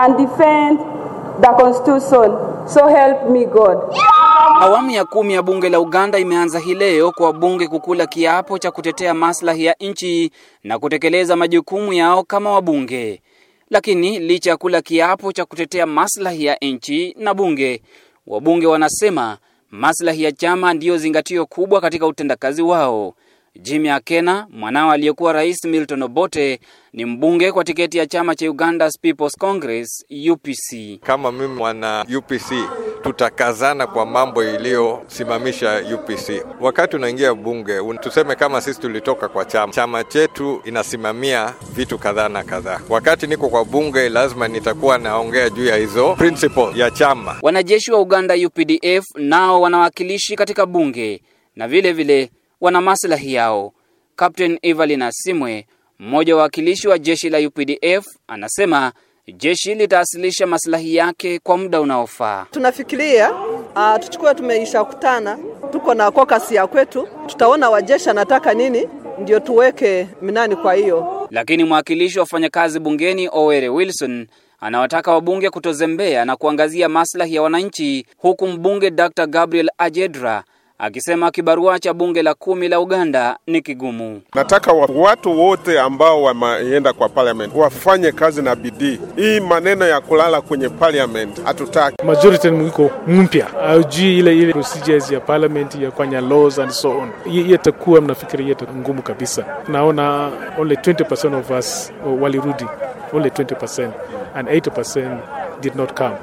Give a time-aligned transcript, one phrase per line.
[0.00, 0.78] and defend
[1.44, 2.30] the constitution.
[2.68, 3.78] So help me God.
[4.60, 8.70] Awamu ya kumi ya bunge la Uganda imeanza hii leo kwa wabunge kukula kiapo cha
[8.70, 10.30] kutetea maslahi ya nchi
[10.64, 13.22] na kutekeleza majukumu yao kama wabunge.
[13.70, 17.82] Lakini licha ya kula kiapo cha kutetea maslahi ya nchi na bunge,
[18.26, 19.38] wabunge wanasema
[19.70, 23.14] maslahi ya chama ndiyo zingatio kubwa katika utendakazi wao.
[23.58, 26.60] Jimmy Akena, mwanao aliyekuwa rais Milton Obote,
[26.92, 30.98] ni mbunge kwa tiketi ya chama cha Uganda's People's Congress UPC.
[31.02, 32.52] Kama mimi mwana UPC
[33.02, 36.44] tutakazana kwa mambo iliyosimamisha UPC.
[36.60, 42.44] Wakati unaingia bunge, tuseme kama sisi tulitoka kwa chama, chama chetu inasimamia vitu kadhaa na
[42.44, 42.80] kadhaa.
[42.88, 47.36] Wakati niko kwa bunge, lazima nitakuwa naongea juu ya hizo principle ya chama.
[47.42, 51.22] Wanajeshi wa Uganda UPDF nao wanawakilishi katika bunge
[51.56, 53.72] na vile vile wana maslahi yao.
[54.16, 55.66] Captain Evelyn Asimwe,
[55.98, 58.92] mmoja wa wakilishi wa jeshi la UPDF, anasema
[59.36, 62.46] jeshi litawasilisha maslahi yake kwa muda unaofaa.
[62.50, 65.38] Tunafikiria uh, tuchukue, tumeisha kutana,
[65.72, 70.56] tuko na kokasi ya kwetu, tutaona wajeshi anataka nini ndio tuweke minani.
[70.56, 74.26] Kwa hiyo lakini mwakilishi wa wafanyakazi bungeni Owere Wilson
[74.60, 79.26] anawataka wabunge kutozembea na kuangazia maslahi ya wananchi, huku mbunge Dr.
[79.26, 80.44] Gabriel Ajedra
[80.80, 84.22] akisema kibarua cha bunge la kumi la Uganda ni kigumu.
[84.34, 88.98] Nataka watu wote ambao wameenda kwa parliament wafanye kazi na bidii.
[89.16, 92.04] Hii maneno ya kulala kwenye parliament hatutaki.
[92.04, 97.10] Majority mwiko mpya aujui ile ile procedures ya parliament ya kufanya laws and so on,
[97.26, 99.44] yatakuwa mnafikiri hiyo ngumu kabisa.
[99.68, 102.64] Naona only 20% of us walirudi,
[103.12, 103.90] only 20%
[104.34, 105.18] and 80%
[105.60, 106.14] did not come.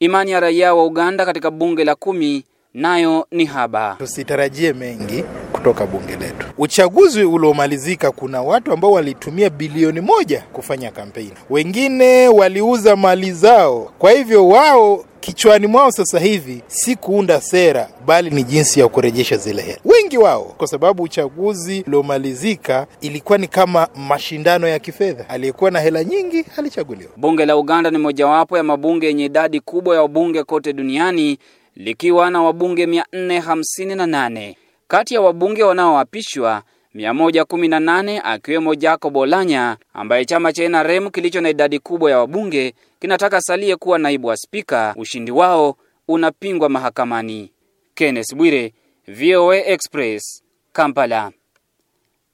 [0.00, 3.94] Imani ya raia wa Uganda katika bunge la kumi nayo ni haba.
[3.98, 6.46] Tusitarajie mengi kutoka bunge letu.
[6.58, 13.92] Uchaguzi uliomalizika, kuna watu ambao walitumia bilioni moja kufanya kampeni, wengine waliuza mali zao.
[13.98, 19.36] Kwa hivyo wao kichwani mwao sasa hivi si kuunda sera, bali ni jinsi ya kurejesha
[19.36, 25.28] zile hela, wengi wao, kwa sababu uchaguzi uliomalizika ilikuwa ni kama mashindano ya kifedha.
[25.28, 27.10] Aliyekuwa na hela nyingi alichaguliwa.
[27.16, 31.38] Bunge la Uganda ni mojawapo ya mabunge yenye idadi kubwa ya wabunge kote duniani
[31.78, 34.54] likiwa na wabunge 458.
[34.88, 36.62] Kati ya wabunge wanaoapishwa
[36.94, 43.40] 118 akiwemo Jacob Olanya ambaye chama cha NRM kilicho na idadi kubwa ya wabunge kinataka
[43.40, 44.94] salie kuwa naibu wa spika.
[44.96, 45.76] Ushindi wao
[46.08, 47.52] unapingwa mahakamani.
[47.94, 48.74] Kenneth Bwire,
[49.08, 51.32] VOA Express, Kampala.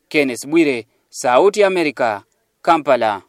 [0.09, 2.23] Kenneth Bwire, Sauti ya Amerika,
[2.63, 3.23] Kampala.